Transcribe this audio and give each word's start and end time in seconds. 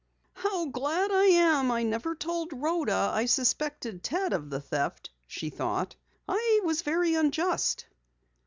"How 0.33 0.65
glad 0.65 1.11
I 1.11 1.25
am 1.25 1.67
that 1.67 1.73
I 1.75 1.83
never 1.83 2.15
told 2.15 2.53
Rhoda 2.59 3.11
I 3.13 3.25
suspected 3.27 4.01
Ted 4.01 4.33
of 4.33 4.49
the 4.49 4.59
theft," 4.59 5.11
she 5.27 5.51
thought. 5.51 5.95
"I 6.27 6.61
was 6.63 6.81
very 6.81 7.13
unjust." 7.13 7.85